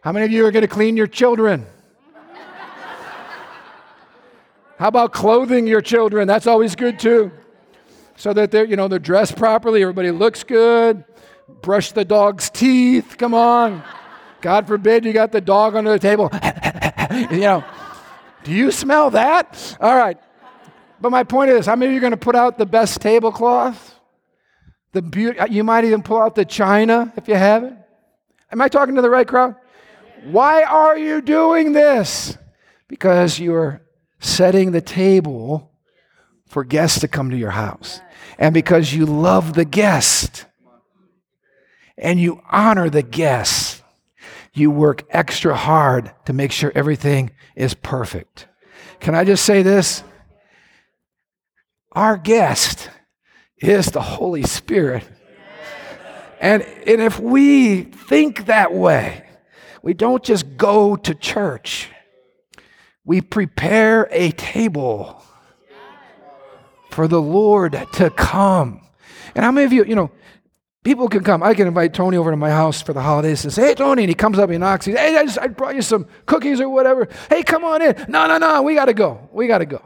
[0.01, 1.65] How many of you are going to clean your children?
[4.77, 6.27] How about clothing your children?
[6.27, 7.31] That's always good too.
[8.17, 11.03] So that they're, you know, they're dressed properly, everybody looks good.
[11.61, 13.15] Brush the dog's teeth.
[13.17, 13.83] Come on.
[14.41, 16.29] God forbid you got the dog under the table.
[17.31, 17.63] you know,
[18.43, 19.77] do you smell that?
[19.79, 20.17] All right.
[21.03, 23.01] But my point is, how many of you are going to put out the best
[23.01, 23.99] tablecloth?
[24.93, 27.73] The beauty, uh, you might even pull out the china if you have it.
[28.53, 29.57] Am I talking to the right crowd?
[30.23, 32.37] Why are you doing this?
[32.87, 33.81] Because you're
[34.21, 35.73] setting the table
[36.47, 37.99] for guests to come to your house.
[38.37, 40.45] And because you love the guest
[41.97, 43.83] and you honor the guest,
[44.53, 48.47] you work extra hard to make sure everything is perfect.
[49.01, 50.01] Can I just say this?
[51.93, 52.89] Our guest
[53.57, 55.07] is the Holy Spirit.
[56.41, 59.25] And, and if we think that way,
[59.81, 61.89] we don't just go to church,
[63.05, 65.23] we prepare a table
[66.89, 68.81] for the Lord to come.
[69.35, 70.11] And how many of you, you know,
[70.83, 71.41] people can come.
[71.41, 74.03] I can invite Tony over to my house for the holidays and say, Hey, Tony.
[74.03, 74.85] And he comes up, he knocks.
[74.85, 77.07] He says, Hey, I, just, I brought you some cookies or whatever.
[77.29, 78.05] Hey, come on in.
[78.07, 78.61] No, no, no.
[78.61, 79.29] We got to go.
[79.31, 79.81] We got to go.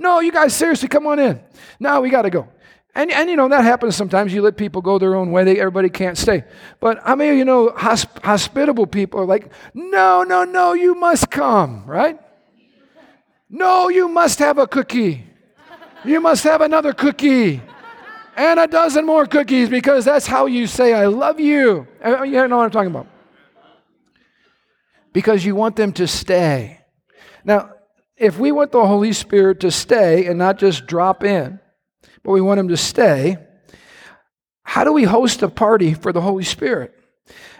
[0.00, 1.38] No, you guys, seriously, come on in.
[1.78, 2.48] No, we got to go.
[2.94, 4.32] And, and you know, that happens sometimes.
[4.32, 6.42] You let people go their own way, they, everybody can't stay.
[6.80, 11.30] But I mean, you know, hosp- hospitable people are like, no, no, no, you must
[11.30, 12.18] come, right?
[13.50, 15.26] No, you must have a cookie.
[16.02, 17.60] You must have another cookie
[18.36, 21.86] and a dozen more cookies because that's how you say, I love you.
[22.02, 23.06] Uh, you know what I'm talking about.
[25.12, 26.80] Because you want them to stay.
[27.44, 27.72] Now,
[28.20, 31.58] if we want the Holy Spirit to stay and not just drop in,
[32.22, 33.38] but we want him to stay,
[34.62, 36.94] how do we host a party for the Holy Spirit?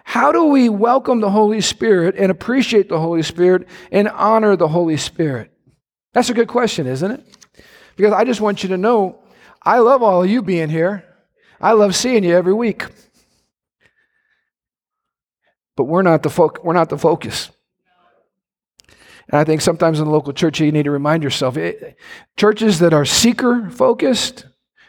[0.05, 4.69] How do we welcome the Holy Spirit and appreciate the Holy Spirit and honor the
[4.69, 5.51] Holy Spirit?
[6.13, 7.65] That's a good question, isn't it?
[7.97, 9.23] Because I just want you to know
[9.63, 11.05] I love all of you being here.
[11.59, 12.85] I love seeing you every week.
[15.75, 17.51] But we're not the, fo- we're not the focus.
[19.31, 21.93] And I think sometimes in the local church, you need to remind yourself it, eh,
[22.37, 24.47] churches that are seeker focused,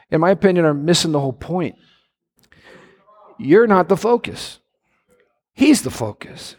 [0.09, 1.75] in my opinion, are missing the whole point.
[3.37, 4.59] You're not the focus,
[5.53, 6.55] He's the focus.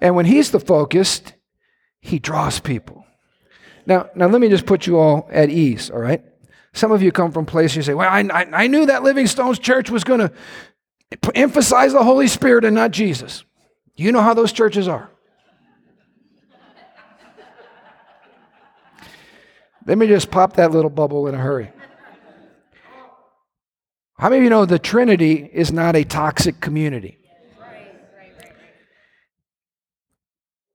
[0.00, 1.22] And when He's the focus,
[2.00, 3.04] He draws people.
[3.86, 6.22] Now, now let me just put you all at ease, all right?
[6.72, 9.26] Some of you come from places you say, Well, I, I, I knew that Living
[9.26, 10.32] Stones church was going to
[11.34, 13.44] emphasize the Holy Spirit and not Jesus.
[13.96, 15.10] You know how those churches are.
[19.86, 21.70] Let me just pop that little bubble in a hurry.
[24.16, 27.18] How many of you know the Trinity is not a toxic community?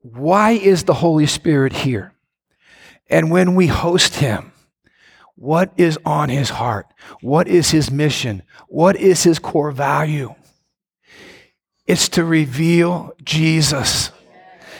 [0.01, 2.13] Why is the Holy Spirit here?
[3.09, 4.51] And when we host Him,
[5.35, 6.87] what is on His heart?
[7.21, 8.43] What is His mission?
[8.67, 10.35] What is His core value?
[11.87, 14.11] It's to reveal Jesus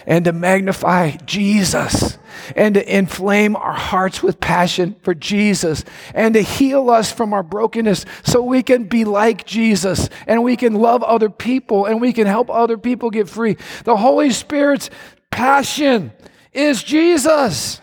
[0.10, 2.18] and to magnify Jesus
[2.56, 7.44] and to inflame our hearts with passion for Jesus and to heal us from our
[7.44, 12.12] brokenness so we can be like Jesus and we can love other people and we
[12.12, 13.56] can help other people get free.
[13.84, 14.90] The Holy Spirit's
[15.30, 16.12] passion
[16.54, 17.80] is Jesus.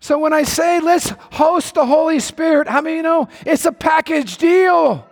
[0.00, 3.72] So when I say let's host the Holy Spirit, how many you know it's a
[3.72, 5.07] package deal?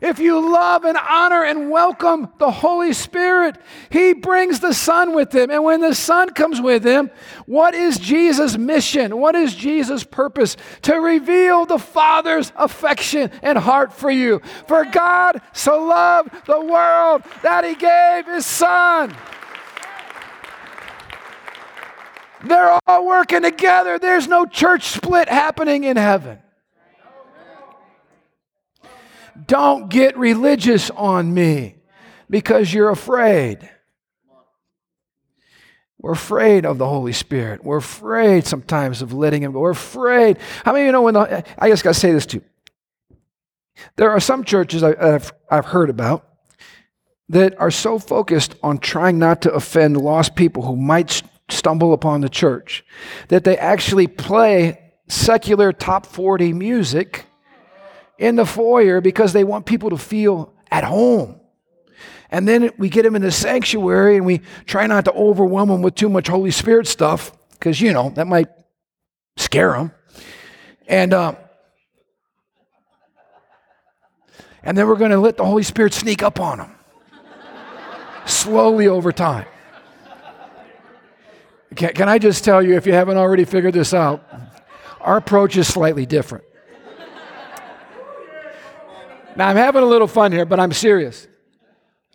[0.00, 3.56] If you love and honor and welcome the Holy Spirit,
[3.90, 5.50] He brings the Son with Him.
[5.50, 7.10] And when the Son comes with Him,
[7.44, 9.18] what is Jesus' mission?
[9.18, 10.56] What is Jesus' purpose?
[10.82, 14.40] To reveal the Father's affection and heart for you.
[14.66, 19.14] For God so loved the world that He gave His Son.
[22.42, 23.98] They're all working together.
[23.98, 26.38] There's no church split happening in heaven.
[29.46, 31.76] Don't get religious on me
[32.28, 33.68] because you're afraid.
[35.98, 37.62] We're afraid of the Holy Spirit.
[37.62, 39.60] We're afraid sometimes of letting Him go.
[39.60, 40.38] We're afraid.
[40.64, 42.42] How many of you know when the, I just got to say this too.
[43.96, 46.26] There are some churches I've, I've heard about
[47.28, 52.20] that are so focused on trying not to offend lost people who might stumble upon
[52.20, 52.84] the church
[53.28, 57.26] that they actually play secular top 40 music
[58.20, 61.40] in the foyer because they want people to feel at home.
[62.30, 65.82] And then we get them in the sanctuary and we try not to overwhelm them
[65.82, 68.48] with too much Holy Spirit stuff because, you know, that might
[69.36, 69.92] scare them.
[70.86, 71.34] And, uh,
[74.62, 76.74] and then we're going to let the Holy Spirit sneak up on them
[78.26, 79.46] slowly over time.
[81.74, 84.22] Can, can I just tell you, if you haven't already figured this out,
[85.00, 86.44] our approach is slightly different.
[89.36, 91.26] Now, I'm having a little fun here, but I'm serious.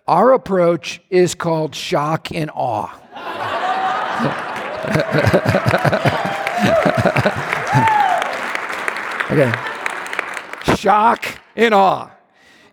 [0.08, 2.94] Our approach is called shock and awe.
[9.32, 10.76] okay.
[10.76, 11.26] Shock
[11.56, 12.12] and awe.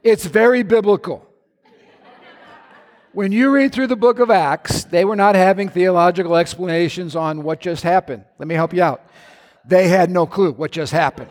[0.03, 1.27] It's very biblical.
[3.13, 7.43] When you read through the book of Acts, they were not having theological explanations on
[7.43, 8.25] what just happened.
[8.39, 9.07] Let me help you out.
[9.65, 11.31] They had no clue what just happened.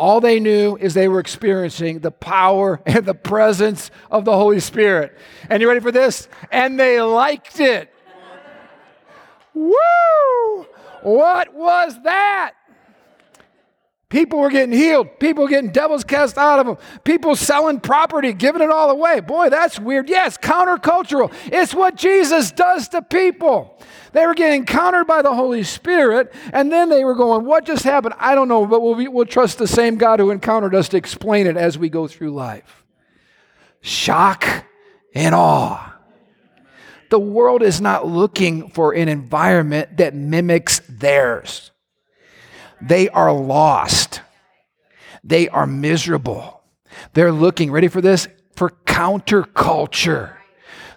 [0.00, 4.58] All they knew is they were experiencing the power and the presence of the Holy
[4.58, 5.14] Spirit.
[5.50, 6.26] And you ready for this?
[6.50, 7.92] And they liked it.
[9.52, 10.66] Woo!
[11.02, 12.54] What was that?
[14.10, 15.20] People were getting healed.
[15.20, 16.76] People getting devils cast out of them.
[17.04, 19.20] People selling property, giving it all away.
[19.20, 20.08] Boy, that's weird.
[20.08, 21.32] Yes, countercultural.
[21.46, 23.78] It's what Jesus does to people.
[24.12, 27.84] They were getting countered by the Holy Spirit, and then they were going, What just
[27.84, 28.14] happened?
[28.18, 30.96] I don't know, but we'll, be, we'll trust the same God who encountered us to
[30.96, 32.84] explain it as we go through life.
[33.80, 34.44] Shock
[35.14, 35.96] and awe.
[37.10, 41.70] The world is not looking for an environment that mimics theirs.
[42.80, 44.22] They are lost.
[45.22, 46.62] They are miserable.
[47.12, 48.28] They're looking, ready for this?
[48.56, 50.36] For counterculture.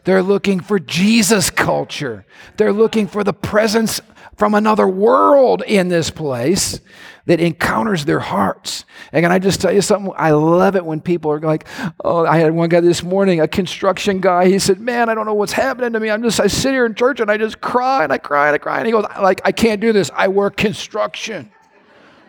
[0.06, 2.26] They're looking for Jesus culture.
[2.58, 4.02] They're looking for the presence
[4.36, 6.80] from another world in this place
[7.26, 8.84] that encounters their hearts.
[9.14, 10.12] And can I just tell you something?
[10.18, 11.68] I love it when people are like,
[12.04, 14.50] oh, I had one guy this morning, a construction guy.
[14.50, 16.10] He said, man, I don't know what's happening to me.
[16.10, 18.56] I'm just, I sit here in church and I just cry and I cry and
[18.56, 18.78] I cry.
[18.80, 20.12] And he goes, like, I can't do this.
[20.14, 21.50] I work construction.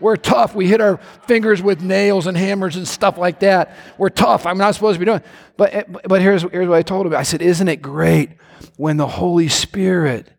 [0.04, 0.54] We're tough.
[0.54, 3.74] We hit our fingers with nails and hammers and stuff like that.
[3.96, 4.44] We're tough.
[4.44, 5.22] I'm not supposed to be doing.
[5.60, 7.14] Eh, but but here's here's what I told him.
[7.14, 8.32] I said, "Isn't it great
[8.76, 10.30] when the Holy Spirit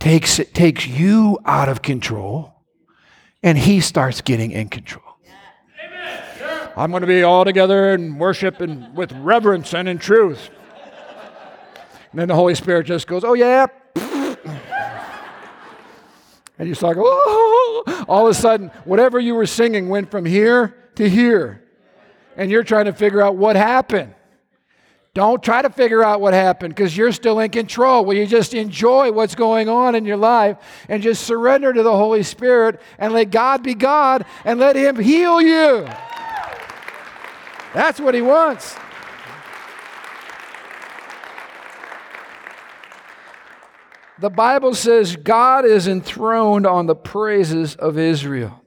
[0.00, 2.64] takes it takes you out of control,
[3.40, 5.04] and He starts getting in control."
[6.76, 10.50] I'm going to be all together and worship and with reverence and in truth.
[12.10, 13.68] And then the Holy Spirit just goes, "Oh yeah."
[16.58, 20.24] And you start going, oh, all of a sudden, whatever you were singing went from
[20.24, 21.62] here to here.
[22.36, 24.14] And you're trying to figure out what happened.
[25.16, 28.04] Don't try to figure out what happened because you're still in control.
[28.04, 30.58] Will you just enjoy what's going on in your life
[30.90, 34.98] and just surrender to the Holy Spirit and let God be God and let Him
[34.98, 35.88] heal you?
[37.72, 38.76] That's what He wants.
[44.18, 48.62] The Bible says God is enthroned on the praises of Israel.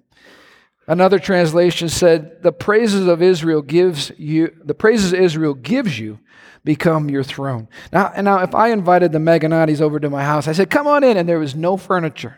[0.88, 6.20] Another translation said, "The praises of Israel gives you the praises Israel gives you
[6.64, 10.48] become your throne." Now, and now if I invited the Meganottis over to my house,
[10.48, 12.38] I said, "Come on in," and there was no furniture.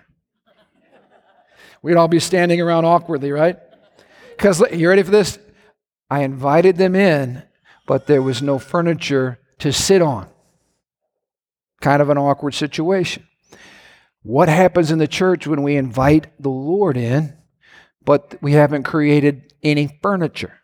[1.82, 3.58] We'd all be standing around awkwardly, right?
[4.38, 5.40] Because you ready for this?
[6.10, 7.44] I invited them in,
[7.88, 10.28] but there was no furniture to sit on.
[11.82, 13.28] Kind of an awkward situation.
[14.24, 17.38] What happens in the church when we invite the Lord in,
[18.06, 20.60] but we haven't created any furniture?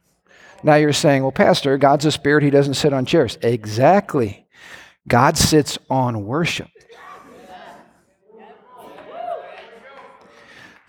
[0.63, 3.37] Now you're saying, well, Pastor, God's a spirit, he doesn't sit on chairs.
[3.41, 4.47] Exactly.
[5.07, 6.67] God sits on worship.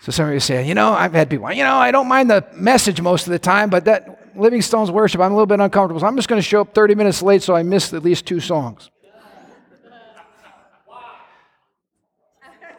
[0.01, 2.29] So some of you saying, you know, I've had people, you know, I don't mind
[2.29, 5.59] the message most of the time, but that Living Stones worship, I'm a little bit
[5.59, 5.99] uncomfortable.
[5.99, 8.25] So I'm just going to show up 30 minutes late so I miss at least
[8.25, 8.89] two songs.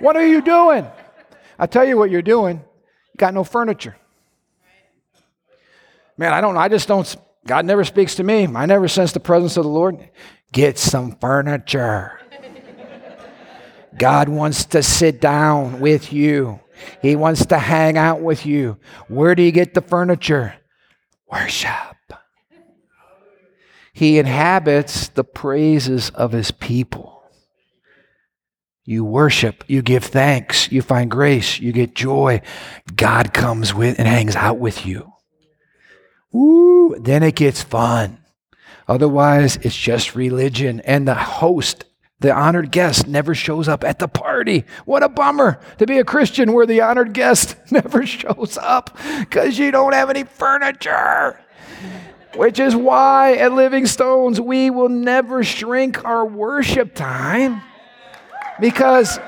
[0.01, 0.86] What are you doing?
[1.59, 2.57] I tell you what you're doing.
[2.57, 3.96] You got no furniture.
[6.16, 6.61] Man, I don't know.
[6.61, 7.16] I just don't.
[7.46, 8.46] God never speaks to me.
[8.46, 10.11] I never sense the presence of the Lord.
[10.53, 12.18] Get some furniture.
[13.98, 16.61] God wants to sit down with you.
[17.03, 18.78] He wants to hang out with you.
[19.09, 20.55] Where do you get the furniture?
[21.30, 21.70] Worship.
[23.92, 27.20] He inhabits the praises of his people.
[28.91, 32.43] You worship, you give thanks, you find grace, you get joy.
[32.97, 35.12] God comes with and hangs out with you.
[36.34, 38.18] Ooh, then it gets fun.
[38.88, 41.84] Otherwise, it's just religion, and the host,
[42.18, 44.64] the honored guest, never shows up at the party.
[44.86, 49.57] What a bummer to be a Christian where the honored guest never shows up because
[49.57, 51.38] you don't have any furniture.
[52.34, 57.62] Which is why at Living Stones, we will never shrink our worship time
[58.61, 59.18] because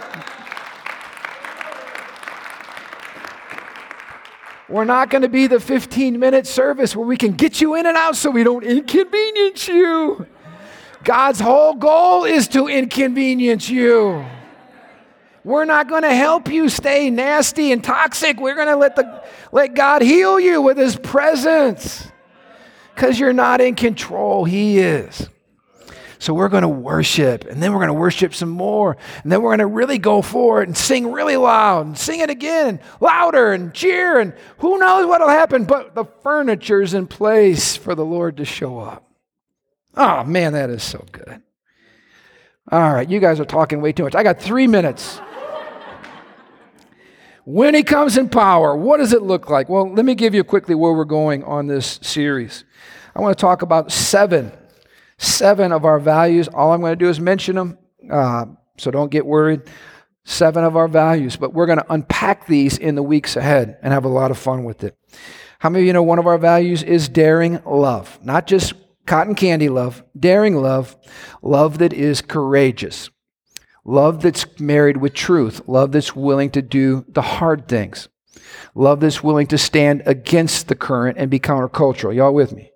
[4.68, 7.86] we're not going to be the 15 minute service where we can get you in
[7.86, 10.26] and out so we don't inconvenience you.
[11.04, 14.24] God's whole goal is to inconvenience you.
[15.44, 18.38] We're not going to help you stay nasty and toxic.
[18.38, 22.06] We're going to let, the, let God heal you with His presence
[22.94, 24.44] because you're not in control.
[24.44, 25.28] He is.
[26.22, 29.42] So we're going to worship, and then we're going to worship some more, and then
[29.42, 32.68] we're going to really go for it and sing really loud, and sing it again,
[32.68, 37.96] and louder, and cheer, and who knows what'll happen, but the furniture's in place for
[37.96, 39.10] the Lord to show up.
[39.96, 41.42] Oh, man, that is so good.
[42.70, 44.14] All right, you guys are talking way too much.
[44.14, 45.20] I got three minutes.
[47.44, 49.68] when he comes in power, what does it look like?
[49.68, 52.62] Well, let me give you quickly where we're going on this series.
[53.12, 54.52] I want to talk about seven
[55.22, 56.48] seven of our values.
[56.48, 57.78] All I'm going to do is mention them,
[58.10, 58.46] uh,
[58.76, 59.62] so don't get worried.
[60.24, 63.92] Seven of our values, but we're going to unpack these in the weeks ahead and
[63.92, 64.96] have a lot of fun with it.
[65.58, 68.20] How many of you know one of our values is daring love?
[68.22, 70.96] Not just cotton candy love, daring love,
[71.42, 73.10] love that is courageous,
[73.84, 78.08] love that's married with truth, love that's willing to do the hard things,
[78.76, 82.14] love that's willing to stand against the current and be countercultural.
[82.14, 82.70] Y'all with me?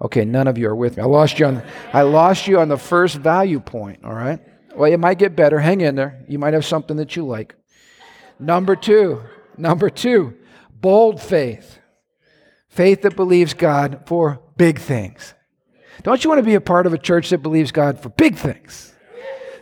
[0.00, 1.02] Okay, none of you are with me.
[1.02, 4.40] I lost you on I lost you on the first value point, all right?
[4.76, 5.58] Well, it might get better.
[5.58, 6.24] Hang in there.
[6.28, 7.56] You might have something that you like.
[8.38, 9.20] Number 2.
[9.56, 10.34] Number 2.
[10.72, 11.78] Bold faith.
[12.68, 15.34] Faith that believes God for big things.
[16.04, 18.36] Don't you want to be a part of a church that believes God for big
[18.36, 18.94] things?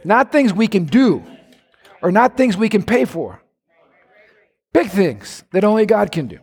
[0.05, 1.25] Not things we can do
[2.03, 3.43] or not things we can pay for.
[4.75, 6.39] Big things that only God can do.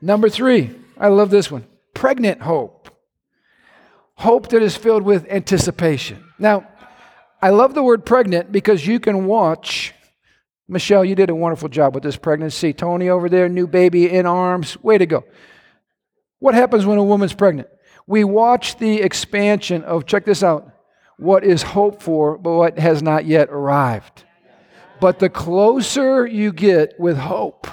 [0.00, 0.70] Number 3.
[0.98, 1.66] I love this one
[1.96, 2.90] pregnant hope.
[4.16, 6.22] Hope that is filled with anticipation.
[6.38, 6.68] Now,
[7.40, 9.94] I love the word pregnant because you can watch.
[10.68, 12.74] Michelle, you did a wonderful job with this pregnancy.
[12.74, 14.82] Tony over there, new baby in arms.
[14.82, 15.24] Way to go.
[16.38, 17.68] What happens when a woman's pregnant?
[18.06, 20.70] We watch the expansion of, check this out,
[21.18, 24.24] what is hoped for, but what has not yet arrived.
[25.00, 27.66] But the closer you get with hope,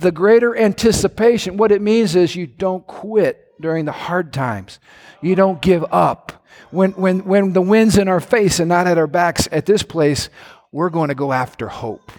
[0.00, 4.78] the greater anticipation, what it means is you don't quit during the hard times.
[5.22, 6.44] You don't give up.
[6.70, 9.82] When, when, when the wind's in our face and not at our backs at this
[9.82, 10.28] place,
[10.72, 12.10] we're going to go after hope.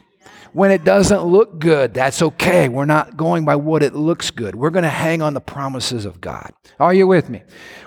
[0.54, 2.68] when it doesn't look good, that's okay.
[2.68, 4.56] We're not going by what it looks good.
[4.56, 6.52] We're going to hang on the promises of God.
[6.80, 7.44] Are you with me?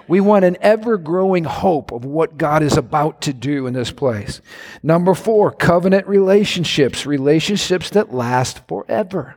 [0.09, 3.91] We want an ever growing hope of what God is about to do in this
[3.91, 4.41] place.
[4.83, 9.37] Number four, covenant relationships, relationships that last forever.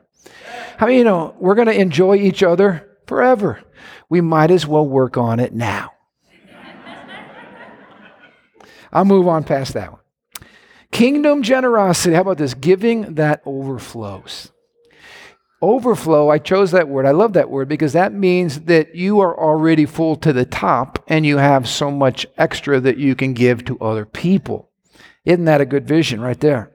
[0.78, 3.62] How many you know we're going to enjoy each other forever?
[4.10, 5.92] We might as well work on it now.
[8.94, 10.02] I'll move on past that one.
[10.92, 12.16] Kingdom generosity.
[12.16, 12.54] How about this?
[12.54, 14.52] Giving that overflows.
[15.62, 17.08] Overflow, I chose that word.
[17.08, 21.04] I love that word because that means that you are already full to the top
[21.08, 24.70] and you have so much extra that you can give to other people.
[25.26, 26.72] Isn't that a good vision right there?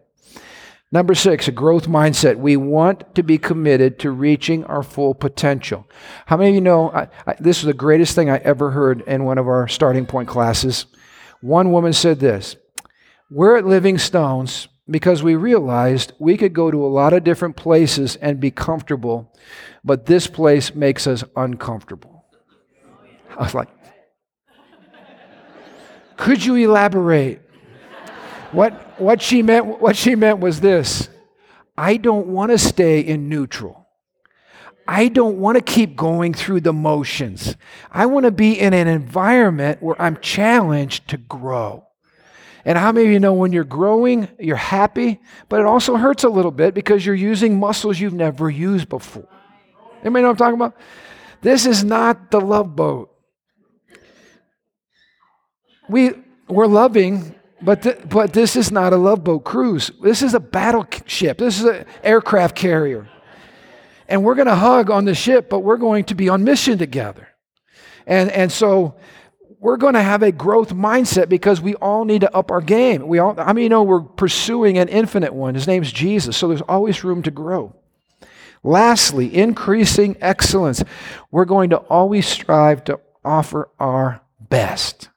[0.92, 2.36] Number six, a growth mindset.
[2.36, 5.88] We want to be committed to reaching our full potential.
[6.26, 9.00] How many of you know I, I, this is the greatest thing I ever heard
[9.00, 10.84] in one of our starting point classes?
[11.40, 12.56] One woman said this
[13.30, 17.56] We're at Living Stones because we realized we could go to a lot of different
[17.56, 19.32] places and be comfortable,
[19.82, 22.26] but this place makes us uncomfortable.
[23.38, 23.68] I was like,
[26.18, 27.41] Could you elaborate?
[28.52, 31.08] What, what, she meant, what she meant was this
[31.76, 33.88] I don't want to stay in neutral.
[34.86, 37.56] I don't want to keep going through the motions.
[37.90, 41.86] I want to be in an environment where I'm challenged to grow.
[42.64, 46.24] And how many of you know when you're growing, you're happy, but it also hurts
[46.24, 49.28] a little bit because you're using muscles you've never used before?
[50.02, 50.76] Anybody know what I'm talking about?
[51.40, 53.10] This is not the love boat.
[55.88, 56.12] We,
[56.48, 59.90] we're loving, but, th- but this is not a love boat cruise.
[60.02, 61.38] This is a battleship.
[61.38, 63.08] This is an aircraft carrier
[64.12, 66.76] and we're going to hug on the ship, but we're going to be on mission
[66.76, 67.28] together.
[68.06, 68.96] And, and so
[69.58, 73.08] we're going to have a growth mindset because we all need to up our game.
[73.08, 75.54] We all, I mean, you know, we're pursuing an infinite one.
[75.54, 76.36] His name's Jesus.
[76.36, 77.74] So there's always room to grow.
[78.62, 80.84] Lastly, increasing excellence.
[81.30, 85.08] We're going to always strive to offer our best.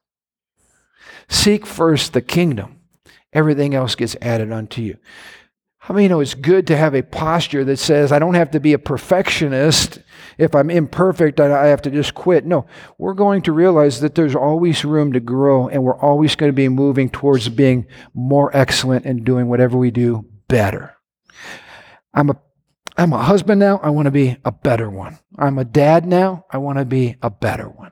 [1.29, 2.79] Seek first the kingdom.
[3.33, 4.97] Everything else gets added unto you.
[5.79, 8.59] How many know it's good to have a posture that says, I don't have to
[8.59, 9.99] be a perfectionist.
[10.37, 12.43] If I'm imperfect, I have to just quit.
[12.43, 12.65] No,
[12.97, 16.55] we're going to realize that there's always room to grow, and we're always going to
[16.55, 20.95] be moving towards being more excellent and doing whatever we do better.
[22.15, 22.41] I'm a
[22.97, 25.19] I'm a husband now, I want to be a better one.
[25.37, 27.91] I'm a dad now, I want to be a better one.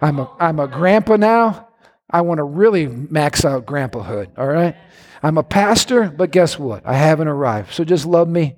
[0.00, 1.68] I'm a I'm a grandpa now,
[2.14, 4.76] I want to really max out grandpahood, all right?
[5.20, 6.86] I'm a pastor, but guess what?
[6.86, 7.74] I haven't arrived.
[7.74, 8.54] So just love me,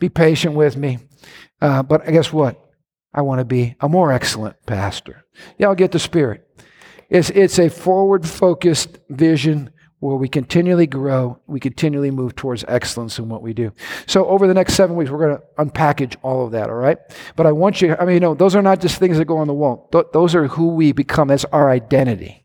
[0.00, 0.98] be patient with me.
[1.62, 2.60] Uh, but guess what?
[3.14, 5.24] I want to be a more excellent pastor.
[5.58, 6.44] Y'all get the spirit.
[7.08, 9.70] It's, it's a forward focused vision
[10.00, 13.72] where we continually grow, we continually move towards excellence in what we do.
[14.06, 16.98] So over the next seven weeks, we're going to unpackage all of that, all right?
[17.36, 19.38] But I want you, I mean, you know, those are not just things that go
[19.38, 19.88] on the wall.
[19.92, 21.28] Th- those are who we become.
[21.28, 22.44] That's our identity.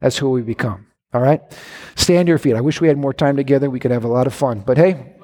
[0.00, 0.86] That's who we become.
[1.12, 1.40] All right?
[1.96, 2.54] Stand your feet.
[2.54, 3.68] I wish we had more time together.
[3.68, 4.60] We could have a lot of fun.
[4.60, 5.16] But hey,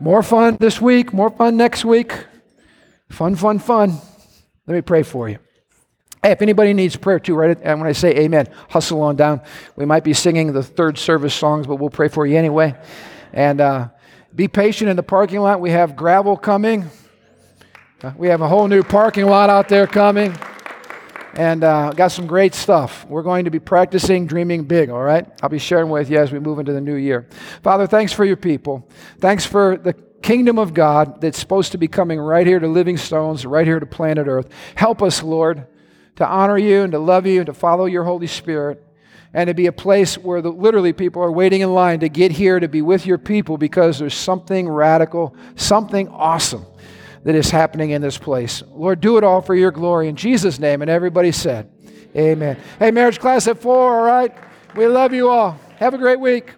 [0.00, 2.12] more fun this week, more fun next week.
[3.10, 3.98] Fun, fun, fun.
[4.66, 5.38] Let me pray for you.
[6.22, 7.56] Hey, if anybody needs prayer too, right?
[7.62, 9.40] And when I say amen, hustle on down.
[9.76, 12.74] We might be singing the third service songs, but we'll pray for you anyway.
[13.32, 13.88] And uh,
[14.34, 15.60] be patient in the parking lot.
[15.60, 16.90] We have gravel coming.
[18.02, 20.36] Uh, we have a whole new parking lot out there coming
[21.34, 23.04] and uh, got some great stuff.
[23.06, 25.26] We're going to be practicing dreaming big, all right?
[25.42, 27.28] I'll be sharing with you as we move into the new year.
[27.62, 28.88] Father, thanks for your people.
[29.18, 32.96] Thanks for the kingdom of God that's supposed to be coming right here to Living
[32.96, 34.48] Stones, right here to planet Earth.
[34.74, 35.66] Help us, Lord,
[36.16, 38.84] to honor you and to love you and to follow your Holy Spirit
[39.34, 42.32] and to be a place where the, literally people are waiting in line to get
[42.32, 46.64] here to be with your people because there's something radical, something awesome
[47.28, 48.62] that is happening in this place.
[48.70, 50.80] Lord, do it all for your glory in Jesus' name.
[50.80, 51.70] And everybody said,
[52.16, 52.56] Amen.
[52.78, 54.34] Hey, marriage class at four, all right?
[54.74, 55.60] We love you all.
[55.76, 56.46] Have a great week.